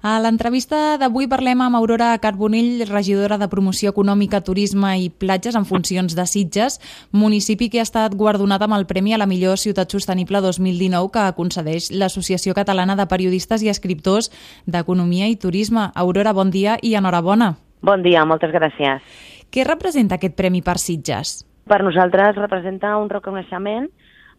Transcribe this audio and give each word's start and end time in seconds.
A 0.00 0.14
l'entrevista 0.16 0.96
d'avui 0.96 1.26
parlem 1.28 1.60
amb 1.60 1.76
Aurora 1.76 2.14
Carbonell, 2.24 2.86
regidora 2.88 3.36
de 3.36 3.50
Promoció 3.52 3.90
Econòmica, 3.92 4.38
Turisme 4.40 4.94
i 4.96 5.10
Platges 5.12 5.58
en 5.58 5.66
funcions 5.68 6.14
de 6.16 6.24
Sitges, 6.24 6.78
municipi 7.12 7.68
que 7.68 7.82
ha 7.82 7.84
estat 7.84 8.16
guardonat 8.16 8.64
amb 8.64 8.78
el 8.78 8.86
Premi 8.88 9.12
a 9.12 9.18
la 9.20 9.28
millor 9.28 9.60
ciutat 9.60 9.92
sostenible 9.92 10.40
2019 10.40 11.12
que 11.12 11.26
concedeix 11.36 11.90
l'Associació 11.92 12.56
Catalana 12.56 12.96
de 12.96 13.04
Periodistes 13.12 13.60
i 13.60 13.68
Escriptors 13.68 14.32
d'Economia 14.64 15.28
i 15.28 15.36
Turisme. 15.36 15.90
Aurora, 15.92 16.32
bon 16.32 16.48
dia 16.48 16.78
i 16.80 16.94
enhorabona. 16.96 17.52
Bon 17.84 18.00
dia, 18.00 18.24
moltes 18.24 18.56
gràcies. 18.56 19.04
Què 19.52 19.68
representa 19.68 20.16
aquest 20.16 20.32
premi 20.32 20.64
per 20.64 20.78
Sitges? 20.80 21.42
Per 21.68 21.84
nosaltres 21.84 22.40
representa 22.40 22.96
un 22.96 23.12
reconeixement 23.12 23.92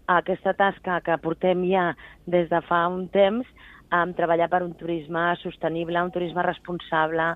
a 0.09 0.23
aquesta 0.23 0.57
tasca 0.57 1.04
que 1.05 1.21
portem 1.21 1.68
ja 1.70 1.91
des 2.25 2.50
de 2.50 2.66
fa 2.66 2.88
un 2.89 3.12
temps 3.14 3.46
um, 3.92 4.14
treballar 4.18 4.50
per 4.52 4.64
un 4.64 4.73
turisme 4.80 5.32
sostenible, 5.42 6.02
un 6.02 6.12
turisme 6.12 6.44
responsable, 6.46 7.34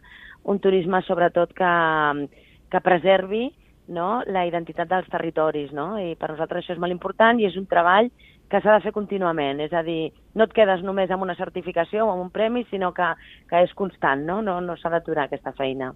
un 0.51 0.59
turisme 0.63 1.01
sobretot 1.05 1.53
que, 1.57 1.73
que 2.71 2.83
preservi 2.85 3.47
no, 3.87 4.23
la 4.25 4.45
identitat 4.47 4.89
dels 4.89 5.09
territoris. 5.11 5.73
No? 5.75 5.93
I 6.01 6.15
per 6.19 6.31
nosaltres 6.31 6.63
això 6.63 6.75
és 6.75 6.81
molt 6.81 6.95
important 6.95 7.39
i 7.39 7.49
és 7.49 7.57
un 7.59 7.67
treball 7.69 8.09
que 8.49 8.61
s'ha 8.61 8.77
de 8.77 8.83
fer 8.83 8.93
contínuament, 8.93 9.59
és 9.65 9.73
a 9.73 9.81
dir, 9.85 10.11
no 10.37 10.45
et 10.45 10.53
quedes 10.53 10.83
només 10.85 11.11
amb 11.11 11.25
una 11.25 11.37
certificació 11.37 12.05
o 12.05 12.11
amb 12.13 12.27
un 12.27 12.33
premi, 12.33 12.65
sinó 12.69 12.91
que, 12.93 13.07
que 13.49 13.63
és 13.65 13.73
constant, 13.77 14.25
no, 14.27 14.41
no, 14.45 14.59
no 14.61 14.77
s'ha 14.77 14.91
d'aturar 14.93 15.25
aquesta 15.25 15.55
feina. 15.57 15.93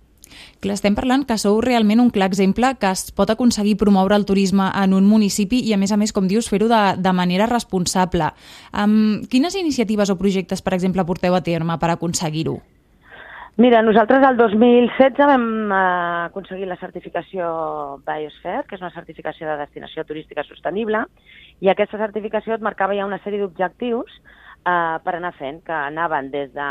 Clar, 0.62 0.76
estem 0.76 0.96
parlant 0.98 1.24
que 1.26 1.40
sou 1.42 1.60
realment 1.64 2.02
un 2.04 2.12
clar 2.14 2.28
exemple 2.30 2.72
que 2.82 2.92
es 2.94 3.08
pot 3.16 3.32
aconseguir 3.34 3.78
promoure 3.82 4.18
el 4.18 4.28
turisme 4.30 4.68
en 4.78 4.94
un 4.94 5.08
municipi 5.10 5.62
i, 5.66 5.74
a 5.74 5.80
més 5.82 5.94
a 5.94 5.98
més, 5.98 6.14
com 6.14 6.28
dius, 6.30 6.50
fer-ho 6.52 6.70
de, 6.70 6.82
de 7.02 7.14
manera 7.16 7.50
responsable. 7.50 8.32
Um, 8.74 9.24
quines 9.32 9.58
iniciatives 9.58 10.14
o 10.14 10.20
projectes, 10.20 10.62
per 10.62 10.76
exemple, 10.78 11.06
porteu 11.06 11.38
a 11.38 11.46
terme 11.46 11.80
per 11.82 11.96
aconseguir-ho? 11.96 12.60
Mira, 13.58 13.82
nosaltres 13.82 14.24
el 14.24 14.38
2016 14.38 15.26
vam 15.28 15.72
uh, 15.72 15.80
aconseguir 16.30 16.68
la 16.70 16.78
certificació 16.80 17.48
Biosphere, 18.08 18.64
que 18.68 18.78
és 18.78 18.84
una 18.84 18.94
certificació 18.94 19.50
de 19.50 19.58
destinació 19.64 20.06
turística 20.08 20.46
sostenible, 20.48 21.04
i 21.60 21.72
aquesta 21.72 22.00
certificació 22.00 22.56
et 22.56 22.64
marcava 22.64 22.96
ja 22.96 23.08
una 23.10 23.20
sèrie 23.26 23.42
d'objectius 23.42 24.16
uh, 24.22 25.00
per 25.04 25.18
anar 25.18 25.34
fent, 25.40 25.60
que 25.66 25.76
anaven 25.76 26.32
des 26.32 26.54
de 26.56 26.70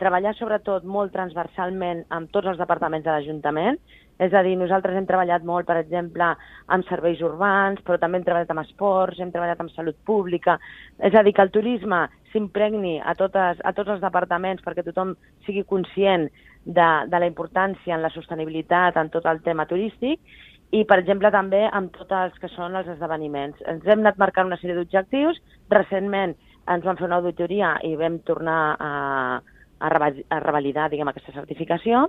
treballar 0.00 0.34
sobretot 0.38 0.84
molt 0.86 1.12
transversalment 1.14 2.04
amb 2.14 2.30
tots 2.34 2.48
els 2.52 2.60
departaments 2.60 3.04
de 3.06 3.14
l'Ajuntament, 3.14 3.78
és 4.18 4.34
a 4.34 4.42
dir, 4.42 4.56
nosaltres 4.58 4.96
hem 4.98 5.06
treballat 5.06 5.44
molt, 5.46 5.66
per 5.68 5.76
exemple, 5.78 6.32
amb 6.74 6.86
serveis 6.88 7.20
urbans, 7.22 7.78
però 7.86 8.00
també 8.02 8.18
hem 8.18 8.26
treballat 8.26 8.50
amb 8.50 8.64
esports, 8.64 9.20
hem 9.22 9.30
treballat 9.34 9.60
amb 9.62 9.70
salut 9.76 9.98
pública, 10.06 10.56
és 10.98 11.14
a 11.14 11.22
dir, 11.22 11.34
que 11.36 11.44
el 11.46 11.54
turisme 11.54 12.02
s'impregni 12.32 12.98
a, 12.98 13.14
totes, 13.18 13.62
a 13.62 13.72
tots 13.76 13.94
els 13.94 14.02
departaments 14.02 14.64
perquè 14.64 14.82
tothom 14.86 15.14
sigui 15.46 15.62
conscient 15.70 16.26
de, 16.64 16.88
de 17.08 17.20
la 17.22 17.30
importància 17.30 17.94
en 17.94 18.02
la 18.02 18.12
sostenibilitat 18.12 18.98
en 18.98 19.10
tot 19.14 19.26
el 19.30 19.40
tema 19.46 19.68
turístic 19.70 20.20
i, 20.74 20.82
per 20.84 20.98
exemple, 21.00 21.30
també 21.32 21.62
amb 21.72 21.94
tots 21.94 22.12
els 22.12 22.34
que 22.42 22.50
són 22.52 22.76
els 22.76 22.90
esdeveniments. 22.92 23.62
Ens 23.70 23.86
hem 23.86 24.02
anat 24.02 24.18
marcant 24.20 24.50
una 24.50 24.58
sèrie 24.60 24.76
d'objectius. 24.76 25.38
Recentment 25.72 26.34
ens 26.68 26.84
van 26.84 26.98
fer 26.98 27.06
una 27.06 27.22
auditoria 27.22 27.76
i 27.88 27.94
vam 27.96 28.18
tornar 28.28 28.60
a, 28.76 28.90
a, 29.78 29.88
a 29.88 30.40
revalidar 30.44 30.90
diguem, 30.90 31.08
aquesta 31.08 31.32
certificació 31.32 32.08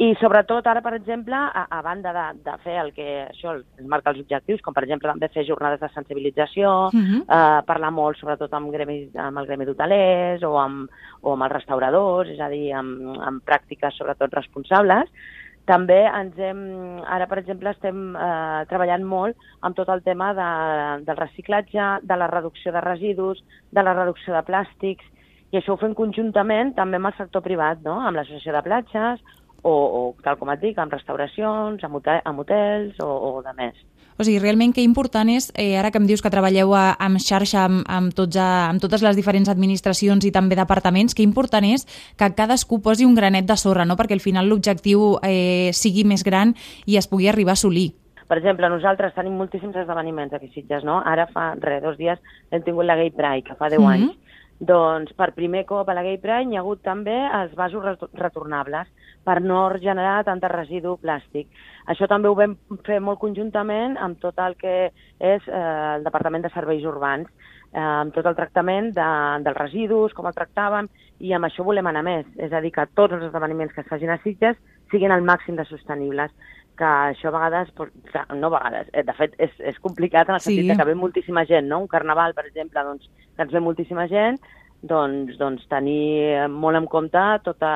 i 0.00 0.14
sobretot 0.18 0.66
ara, 0.66 0.80
per 0.82 0.94
exemple, 0.96 1.36
a, 1.36 1.66
a 1.70 1.80
banda 1.84 2.12
de, 2.16 2.24
de 2.46 2.54
fer 2.64 2.78
el 2.80 2.90
que 2.96 3.06
això 3.26 3.52
ens 3.58 3.88
marca 3.88 4.10
els 4.10 4.22
objectius, 4.22 4.62
com 4.64 4.74
per 4.74 4.86
exemple 4.86 5.10
també 5.10 5.28
fer 5.34 5.44
jornades 5.46 5.82
de 5.82 5.90
sensibilització, 5.92 6.70
uh 6.88 6.96
-huh. 6.96 7.20
eh, 7.22 7.60
parlar 7.68 7.92
molt 7.92 8.18
sobretot 8.18 8.52
amb, 8.54 8.72
gremi, 8.72 9.10
amb 9.14 9.38
el 9.38 9.46
gremi 9.46 9.66
d'hotelers 9.66 10.42
o, 10.42 10.56
amb, 10.58 10.90
o 11.20 11.32
amb 11.34 11.42
els 11.42 11.52
restauradors, 11.52 12.30
és 12.30 12.40
a 12.40 12.48
dir, 12.48 12.72
amb, 12.72 13.20
amb 13.20 13.44
pràctiques 13.44 13.94
sobretot 13.96 14.32
responsables, 14.32 15.08
també 15.66 16.02
ens 16.10 16.36
hem, 16.38 17.02
ara 17.06 17.26
per 17.26 17.38
exemple 17.38 17.70
estem 17.70 18.16
eh, 18.16 18.64
treballant 18.68 19.04
molt 19.04 19.36
amb 19.60 19.76
tot 19.76 19.88
el 19.88 20.02
tema 20.02 20.34
de, 20.34 21.04
del 21.04 21.16
reciclatge, 21.16 22.00
de 22.02 22.16
la 22.16 22.26
reducció 22.26 22.72
de 22.72 22.80
residus, 22.80 23.44
de 23.70 23.82
la 23.82 23.92
reducció 23.92 24.34
de 24.34 24.42
plàstics, 24.42 25.04
i 25.52 25.60
això 25.60 25.74
ho 25.74 25.80
fem 25.80 25.94
conjuntament 25.94 26.72
també 26.74 26.98
amb 26.98 27.10
el 27.10 27.16
sector 27.18 27.44
privat, 27.44 27.82
no? 27.84 27.98
amb 28.00 28.16
l'associació 28.16 28.54
de 28.56 28.64
platges 28.64 29.22
o, 29.62 29.72
o, 29.72 30.00
tal 30.24 30.38
com 30.40 30.50
et 30.50 30.60
dic, 30.64 30.78
amb 30.80 30.92
restauracions, 30.92 31.84
amb, 31.84 32.00
hotel, 32.00 32.20
amb 32.26 32.42
hotels 32.42 32.98
o, 33.04 33.08
o 33.08 33.42
de 33.44 33.52
més. 33.58 33.76
O 34.18 34.24
sigui, 34.26 34.40
realment 34.42 34.74
que 34.74 34.84
important 34.84 35.28
és, 35.32 35.50
eh, 35.56 35.76
ara 35.78 35.90
que 35.90 36.00
em 36.00 36.08
dius 36.08 36.20
que 36.24 36.32
treballeu 36.32 36.74
a, 36.76 36.96
amb 37.00 37.20
xarxa 37.22 37.64
amb, 37.68 37.84
amb, 37.88 38.12
tots 38.16 38.36
a, 38.36 38.48
amb 38.72 38.82
totes 38.82 39.04
les 39.04 39.16
diferents 39.16 39.48
administracions 39.52 40.24
i 40.24 40.32
també 40.34 40.58
departaments, 40.58 41.14
que 41.14 41.24
important 41.24 41.64
és 41.68 41.86
que 42.16 42.32
cadascú 42.36 42.82
posi 42.82 43.08
un 43.08 43.16
granet 43.16 43.48
de 43.48 43.56
sorra, 43.56 43.86
no? 43.88 43.96
perquè 43.96 44.18
al 44.18 44.24
final 44.24 44.50
l'objectiu 44.50 45.18
eh, 45.22 45.70
sigui 45.72 46.04
més 46.04 46.24
gran 46.24 46.56
i 46.86 46.98
es 47.00 47.08
pugui 47.08 47.28
arribar 47.28 47.56
a 47.56 47.60
assolir. 47.60 47.92
Per 48.32 48.38
exemple, 48.38 48.68
nosaltres 48.72 49.12
tenim 49.12 49.34
moltíssims 49.36 49.74
esdeveniments 49.76 50.32
aquí 50.32 50.46
a 50.48 50.52
Sitges, 50.54 50.86
no? 50.88 51.02
Ara 51.04 51.26
fa, 51.28 51.50
res, 51.60 51.82
dos 51.84 51.98
dies 51.98 52.20
hem 52.48 52.62
tingut 52.64 52.86
la 52.88 52.96
Gay 52.96 53.10
Pride, 53.12 53.44
que 53.44 53.56
fa 53.58 53.68
10 53.68 53.76
mm 53.76 53.84
-hmm. 53.84 53.92
anys 53.92 54.32
doncs 54.62 55.12
per 55.18 55.32
primer 55.34 55.64
cop 55.66 55.88
a 55.88 55.94
la 55.94 56.04
Gay 56.06 56.16
Pride 56.22 56.48
hi 56.48 56.56
ha 56.56 56.60
hagut 56.62 56.80
també 56.86 57.16
els 57.40 57.54
vasos 57.58 57.82
retornables 58.14 58.88
per 59.26 59.42
no 59.42 59.68
generar 59.82 60.24
tant 60.24 60.40
de 60.40 60.48
residu 60.48 60.96
plàstic. 61.02 61.48
Això 61.86 62.08
també 62.08 62.28
ho 62.28 62.34
vam 62.34 62.56
fer 62.86 63.00
molt 63.00 63.18
conjuntament 63.18 63.98
amb 63.98 64.18
tot 64.18 64.38
el 64.38 64.54
que 64.56 64.92
és 65.18 65.48
eh, 65.48 65.96
el 65.96 66.04
Departament 66.04 66.42
de 66.42 66.50
Serveis 66.54 66.84
Urbans, 66.84 67.28
eh, 67.72 67.80
amb 67.80 68.14
tot 68.14 68.24
el 68.24 68.38
tractament 68.38 68.94
de, 68.94 69.10
dels 69.44 69.58
residus, 69.58 70.14
com 70.14 70.26
el 70.26 70.38
tractàvem, 70.38 70.88
i 71.20 71.32
amb 71.32 71.44
això 71.44 71.64
volem 71.64 71.86
anar 71.86 72.02
més. 72.02 72.26
És 72.38 72.52
a 72.52 72.60
dir, 72.60 72.70
que 72.70 72.86
tots 72.94 73.12
els 73.12 73.24
esdeveniments 73.24 73.74
que 73.74 73.82
es 73.82 73.88
facin 73.88 74.10
a 74.10 74.18
Sitges 74.22 74.56
siguin 74.90 75.10
al 75.10 75.22
màxim 75.22 75.56
de 75.56 75.64
sostenibles 75.64 76.30
que 76.78 76.88
això 76.88 77.28
a 77.30 77.36
vegades, 77.36 77.70
no 78.38 78.48
a 78.48 78.54
vegades, 78.56 78.90
eh, 78.92 79.04
de 79.06 79.14
fet 79.18 79.36
és, 79.42 79.52
és 79.72 79.78
complicat 79.84 80.28
en 80.28 80.38
el 80.38 80.44
sentit 80.44 80.72
sí. 80.72 80.76
que 80.78 80.88
ve 80.88 80.96
moltíssima 80.98 81.44
gent, 81.48 81.68
no? 81.68 81.82
Un 81.84 81.90
carnaval, 81.90 82.34
per 82.34 82.46
exemple, 82.48 82.84
doncs, 82.88 83.08
que 83.36 83.46
ens 83.46 83.52
ve 83.52 83.62
moltíssima 83.64 84.08
gent, 84.10 84.40
doncs, 84.82 85.36
doncs 85.38 85.66
tenir 85.70 86.48
molt 86.50 86.80
en 86.80 86.88
compte 86.90 87.22
tota, 87.46 87.72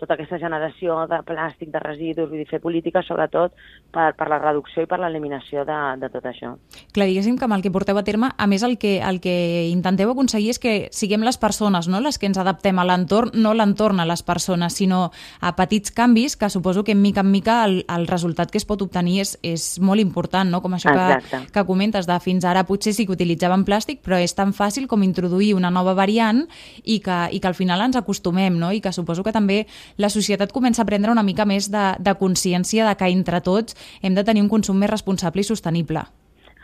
tota 0.00 0.16
aquesta 0.16 0.38
generació 0.42 0.96
de 1.10 1.20
plàstic, 1.26 1.70
de 1.72 1.80
residus, 1.82 2.28
vull 2.28 2.40
dir, 2.42 2.48
fer 2.50 2.60
polítiques 2.62 3.06
sobretot 3.06 3.54
per, 3.94 4.10
per 4.18 4.28
la 4.30 4.40
reducció 4.42 4.84
i 4.84 4.90
per 4.90 4.98
l'eliminació 5.00 5.64
de, 5.68 5.78
de 6.02 6.10
tot 6.12 6.26
això. 6.28 6.54
Clar, 6.94 7.06
diguéssim 7.08 7.38
que 7.38 7.46
amb 7.46 7.56
el 7.56 7.62
que 7.64 7.72
porteu 7.74 7.98
a 7.98 8.04
terme, 8.06 8.32
a 8.36 8.48
més 8.50 8.64
el 8.66 8.76
que, 8.82 8.96
el 9.04 9.20
que 9.24 9.34
intenteu 9.70 10.10
aconseguir 10.10 10.50
és 10.54 10.60
que 10.60 10.74
siguem 10.94 11.24
les 11.26 11.38
persones 11.38 11.88
no? 11.88 12.02
les 12.04 12.18
que 12.18 12.28
ens 12.28 12.40
adaptem 12.40 12.78
a 12.78 12.86
l'entorn, 12.88 13.32
no 13.38 13.54
l'entorn 13.54 14.02
a 14.02 14.08
les 14.08 14.24
persones, 14.26 14.76
sinó 14.80 15.10
a 15.40 15.54
petits 15.56 15.94
canvis 15.94 16.36
que 16.36 16.50
suposo 16.50 16.84
que 16.84 16.94
mica 16.94 17.22
en 17.22 17.30
mica 17.30 17.62
el, 17.64 17.84
el 17.88 18.08
resultat 18.10 18.50
que 18.50 18.58
es 18.58 18.66
pot 18.66 18.82
obtenir 18.82 19.20
és, 19.22 19.36
és 19.46 19.68
molt 19.80 20.02
important, 20.02 20.50
no? 20.50 20.60
com 20.64 20.74
això 20.74 20.92
que, 20.94 21.44
que 21.54 21.66
comentes 21.66 22.08
de 22.10 22.18
fins 22.24 22.44
ara 22.44 22.66
potser 22.66 22.94
sí 22.96 23.06
que 23.06 23.14
utilitzaven 23.14 23.64
plàstic, 23.64 24.02
però 24.04 24.18
és 24.20 24.34
tan 24.34 24.52
fàcil 24.56 24.88
com 24.90 25.06
introduir 25.06 25.54
una 25.54 25.70
nova 25.70 25.94
variant 25.94 26.44
i 26.82 26.98
que, 27.04 27.20
i 27.30 27.40
que 27.40 27.50
al 27.50 27.56
final 27.58 27.82
ens 27.84 27.98
acostumem, 28.00 28.58
no? 28.58 28.72
i 28.74 28.82
que 28.82 28.92
suposo 28.92 29.22
que 29.22 29.32
també 29.34 29.64
la 29.96 30.10
societat 30.12 30.52
comença 30.52 30.82
a 30.82 30.88
prendre 30.88 31.12
una 31.12 31.22
mica 31.22 31.46
més 31.48 31.70
de, 31.70 31.86
de 31.98 32.14
consciència 32.20 32.86
de 32.88 32.94
que 32.98 33.10
entre 33.12 33.40
tots 33.40 33.76
hem 34.02 34.14
de 34.14 34.24
tenir 34.24 34.42
un 34.42 34.52
consum 34.52 34.78
més 34.78 34.90
responsable 34.90 35.40
i 35.40 35.48
sostenible. 35.48 36.04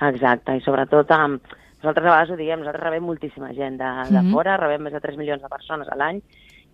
Exacte, 0.00 0.56
i 0.56 0.64
sobretot 0.64 1.10
amb... 1.16 1.56
Nosaltres 1.80 2.04
a 2.04 2.10
vegades 2.10 2.30
ho 2.30 2.36
diem, 2.36 2.58
nosaltres 2.60 2.84
rebem 2.84 3.06
moltíssima 3.08 3.54
gent 3.56 3.78
de, 3.80 3.88
de 3.88 4.10
mm 4.12 4.26
-hmm. 4.26 4.32
fora, 4.32 4.58
rebem 4.60 4.82
més 4.84 4.92
de 4.92 5.00
3 5.00 5.16
milions 5.16 5.40
de 5.40 5.48
persones 5.48 5.88
a 5.88 5.96
l'any, 5.96 6.20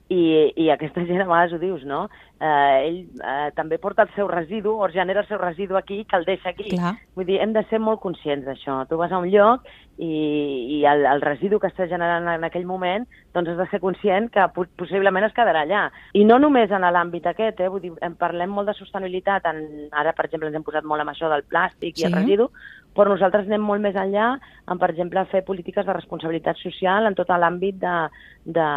i, 0.09 0.53
i 0.55 0.69
aquesta 0.71 1.03
gent 1.07 1.23
a 1.23 1.27
vegades 1.27 1.55
ho 1.57 1.59
dius, 1.59 1.83
no? 1.85 2.05
Eh, 2.39 2.87
ell 2.87 2.99
eh, 3.19 3.49
també 3.57 3.79
porta 3.83 4.05
el 4.07 4.13
seu 4.15 4.29
residu 4.31 4.77
o 4.79 4.89
genera 4.93 5.25
el 5.25 5.27
seu 5.27 5.39
residu 5.39 5.77
aquí 5.77 6.05
que 6.05 6.17
el 6.17 6.27
deixa 6.29 6.51
aquí. 6.53 6.69
Clar. 6.71 6.95
Vull 7.19 7.27
dir, 7.27 7.41
hem 7.43 7.53
de 7.57 7.65
ser 7.71 7.81
molt 7.83 8.01
conscients 8.05 8.47
d'això. 8.47 8.85
Tu 8.87 8.99
vas 9.01 9.11
a 9.11 9.19
un 9.19 9.31
lloc 9.33 9.67
i, 9.99 10.77
i 10.77 10.85
el, 10.85 11.07
el 11.09 11.23
residu 11.25 11.59
que 11.61 11.71
està 11.71 11.87
generant 11.89 12.27
en 12.29 12.45
aquell 12.45 12.67
moment, 12.69 13.07
doncs 13.35 13.53
has 13.53 13.61
de 13.61 13.67
ser 13.71 13.81
conscient 13.81 14.29
que 14.33 14.45
possiblement 14.77 15.25
es 15.25 15.35
quedarà 15.37 15.65
allà. 15.65 15.87
I 16.13 16.25
no 16.29 16.39
només 16.43 16.73
en 16.73 16.85
l'àmbit 16.85 17.29
aquest, 17.31 17.63
eh? 17.65 17.71
Vull 17.73 17.85
dir, 17.85 17.93
en 18.05 18.17
parlem 18.21 18.53
molt 18.53 18.69
de 18.69 18.77
sostenibilitat, 18.77 19.49
en, 19.49 19.89
ara, 19.97 20.13
per 20.17 20.29
exemple, 20.29 20.51
ens 20.51 20.61
hem 20.61 20.67
posat 20.67 20.85
molt 20.85 21.05
amb 21.05 21.15
això 21.15 21.33
del 21.33 21.47
plàstic 21.49 21.97
sí. 21.97 22.05
i 22.05 22.09
el 22.11 22.19
residu, 22.19 22.51
però 22.97 23.13
nosaltres 23.13 23.49
anem 23.49 23.65
molt 23.65 23.85
més 23.85 23.97
enllà 23.97 24.35
en, 24.37 24.77
per 24.77 24.93
exemple, 24.93 25.25
fer 25.33 25.45
polítiques 25.49 25.89
de 25.89 25.97
responsabilitat 25.97 26.61
social 26.61 27.09
en 27.09 27.17
tot 27.17 27.33
l'àmbit 27.33 27.81
de, 27.81 27.97
de, 28.45 28.71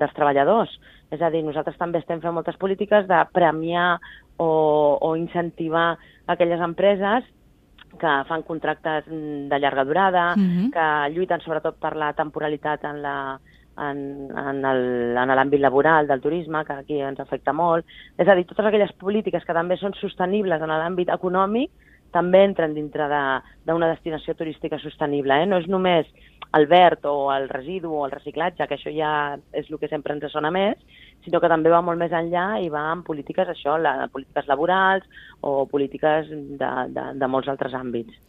dels 0.00 0.16
treballadors. 0.16 0.72
És 1.12 1.20
a 1.22 1.30
dir, 1.30 1.44
nosaltres 1.44 1.76
també 1.80 2.00
estem 2.00 2.24
fent 2.24 2.34
moltes 2.34 2.56
polítiques 2.60 3.06
de 3.08 3.20
premiar 3.36 3.98
o, 4.40 4.48
o 5.00 5.14
incentivar 5.20 5.94
aquelles 6.32 6.60
empreses 6.64 7.28
que 7.98 8.12
fan 8.28 8.42
contractes 8.42 9.04
de 9.08 9.58
llarga 9.58 9.84
durada, 9.84 10.34
mhm. 10.36 10.44
-huh. 10.44 10.70
que 10.72 11.14
lluiten 11.14 11.40
sobretot 11.40 11.76
per 11.80 11.96
la 11.96 12.12
temporalitat 12.12 12.84
en 12.84 13.02
la, 13.02 13.38
en, 13.76 14.30
en 14.30 14.62
l'àmbit 14.62 15.60
laboral 15.60 16.06
del 16.06 16.20
turisme, 16.20 16.64
que 16.64 16.72
aquí 16.72 17.00
ens 17.00 17.20
afecta 17.20 17.52
molt. 17.52 17.84
És 18.18 18.28
a 18.28 18.34
dir, 18.34 18.46
totes 18.46 18.66
aquelles 18.66 18.92
polítiques 18.92 19.44
que 19.44 19.56
també 19.56 19.76
són 19.76 19.94
sostenibles 19.94 20.62
en 20.62 20.68
l'àmbit 20.68 21.08
econòmic 21.08 21.70
també 22.14 22.44
entren 22.44 22.74
dintre 22.74 23.08
d'una 23.08 23.88
de, 23.88 23.92
destinació 23.92 24.36
turística 24.38 24.78
sostenible. 24.78 25.42
Eh? 25.42 25.46
No 25.50 25.58
és 25.58 25.66
només 25.66 26.06
el 26.54 26.68
verd 26.70 27.06
o 27.10 27.32
el 27.34 27.48
residu 27.50 27.90
o 27.90 28.04
el 28.06 28.12
reciclatge, 28.14 28.68
que 28.68 28.76
això 28.78 28.92
ja 28.94 29.34
és 29.52 29.70
el 29.70 29.80
que 29.80 29.90
sempre 29.90 30.14
ens 30.14 30.30
sona 30.32 30.52
més, 30.54 30.78
sinó 31.24 31.40
que 31.40 31.50
també 31.50 31.72
va 31.72 31.82
molt 31.84 32.00
més 32.00 32.12
enllà 32.12 32.60
i 32.62 32.68
va 32.72 32.86
en 32.92 33.04
polítiques, 33.06 33.48
això, 33.48 33.78
la, 33.80 34.08
polítiques 34.12 34.50
laborals 34.50 35.08
o 35.40 35.64
polítiques 35.70 36.28
de, 36.30 36.74
de, 36.92 37.08
de 37.20 37.30
molts 37.30 37.48
altres 37.52 37.74
àmbits. 37.76 38.20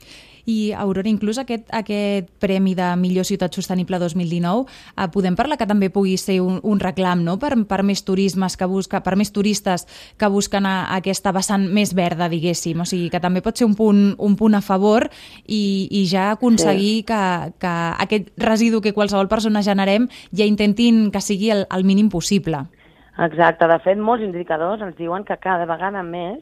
I, 0.45 0.73
Aurora, 0.77 1.09
inclús 1.09 1.39
aquest, 1.41 1.65
aquest 1.73 2.29
Premi 2.39 2.75
de 2.77 2.91
Millor 3.01 3.25
Ciutat 3.25 3.53
Sostenible 3.57 3.97
2019, 3.97 4.69
eh, 4.93 5.07
podem 5.11 5.33
parlar 5.37 5.57
que 5.57 5.65
també 5.65 5.89
pugui 5.89 6.15
ser 6.21 6.37
un, 6.43 6.59
un 6.61 6.81
reclam 6.81 7.23
no? 7.25 7.39
per, 7.41 7.55
per 7.65 7.81
més 7.87 8.05
turismes 8.05 8.53
que 8.57 8.67
busca, 8.69 9.01
per 9.01 9.15
més 9.17 9.33
turistes 9.33 9.87
que 10.21 10.29
busquen 10.29 10.69
a, 10.69 10.75
a 10.85 11.01
aquesta 11.01 11.33
vessant 11.33 11.65
més 11.73 11.95
verda, 11.97 12.29
diguéssim. 12.29 12.85
O 12.85 12.85
sigui, 12.85 13.09
que 13.09 13.21
també 13.23 13.41
pot 13.41 13.57
ser 13.57 13.65
un 13.65 13.73
punt, 13.75 14.03
un 14.21 14.37
punt 14.37 14.59
a 14.59 14.61
favor 14.61 15.09
i, 15.47 15.89
i 15.89 16.05
ja 16.11 16.29
aconseguir 16.35 16.93
sí. 17.01 17.03
que, 17.09 17.23
que 17.65 17.75
aquest 18.05 18.29
residu 18.37 18.83
que 18.85 18.93
qualsevol 18.93 19.31
persona 19.31 19.65
generem 19.65 20.05
ja 20.29 20.45
intentin 20.45 21.09
que 21.09 21.25
sigui 21.25 21.49
el, 21.57 21.65
el 21.73 21.89
mínim 21.89 22.13
possible. 22.13 22.67
Exacte. 23.17 23.67
De 23.67 23.79
fet, 23.79 23.97
molts 23.97 24.23
indicadors 24.25 24.81
ens 24.83 24.97
diuen 24.97 25.23
que 25.23 25.37
cada 25.39 25.67
vegada 25.69 26.03
més 26.03 26.41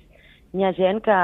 hi 0.54 0.66
ha 0.66 0.74
gent 0.78 1.02
que 1.06 1.18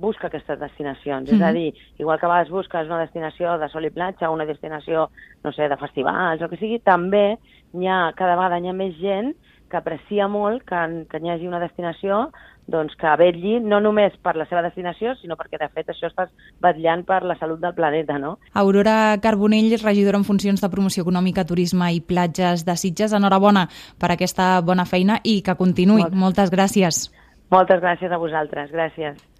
busca 0.00 0.28
aquestes 0.28 0.58
destinacions. 0.58 1.30
Mm 1.30 1.34
-hmm. 1.34 1.36
És 1.36 1.42
a 1.42 1.52
dir, 1.52 1.74
igual 1.98 2.18
que 2.18 2.26
a 2.26 2.28
vegades 2.28 2.50
busques 2.50 2.86
una 2.86 3.00
destinació 3.00 3.58
de 3.58 3.68
sol 3.68 3.84
i 3.84 3.90
platja, 3.90 4.30
una 4.30 4.46
destinació, 4.46 5.10
no 5.44 5.52
sé, 5.52 5.68
de 5.68 5.76
festivals 5.76 6.42
o 6.42 6.48
que 6.48 6.56
sigui, 6.56 6.78
també 6.78 7.38
hi 7.72 7.86
ha, 7.86 8.12
cada 8.16 8.36
vegada 8.36 8.58
hi 8.58 8.68
ha 8.68 8.72
més 8.72 8.96
gent 8.96 9.34
que 9.70 9.78
aprecia 9.78 10.28
molt 10.28 10.64
que, 10.68 10.80
que 11.10 11.20
hi 11.22 11.30
hagi 11.32 11.48
una 11.48 11.62
destinació 11.62 12.28
doncs, 12.70 12.94
que 12.98 13.10
vetlli 13.18 13.58
no 13.64 13.80
només 13.82 14.14
per 14.22 14.36
la 14.38 14.46
seva 14.46 14.62
destinació, 14.62 15.14
sinó 15.18 15.36
perquè, 15.38 15.58
de 15.58 15.68
fet, 15.74 15.90
això 15.90 16.10
estàs 16.10 16.30
vetllant 16.62 17.02
per 17.08 17.22
la 17.26 17.36
salut 17.40 17.60
del 17.62 17.74
planeta, 17.74 18.18
no? 18.22 18.36
Aurora 18.54 19.16
Carbonell, 19.22 19.74
regidora 19.82 20.20
en 20.20 20.26
funcions 20.28 20.62
de 20.62 20.70
promoció 20.70 21.04
econòmica, 21.06 21.46
turisme 21.48 21.90
i 21.96 22.00
platges 22.00 22.64
de 22.68 22.76
Sitges. 22.78 23.16
Enhorabona 23.16 23.66
per 23.98 24.12
aquesta 24.14 24.52
bona 24.62 24.86
feina 24.86 25.18
i 25.24 25.40
que 25.42 25.56
continuï. 25.58 26.04
Moltes, 26.04 26.20
Moltes 26.24 26.54
gràcies. 26.54 27.02
Moltes 27.50 27.82
gràcies 27.82 28.12
a 28.14 28.22
vosaltres. 28.22 28.70
Gràcies. 28.70 29.26